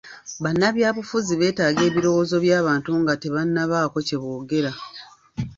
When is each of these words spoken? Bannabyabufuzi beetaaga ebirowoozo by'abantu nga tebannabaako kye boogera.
Bannabyabufuzi 0.43 1.33
beetaaga 1.39 1.81
ebirowoozo 1.89 2.35
by'abantu 2.45 2.91
nga 3.01 3.13
tebannabaako 3.21 3.97
kye 4.07 4.17
boogera. 4.21 4.71